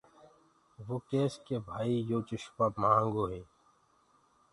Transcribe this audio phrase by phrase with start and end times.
[0.85, 3.41] وو ڪيس ڪي ڀآئي يو چمو مهآنگو هي۔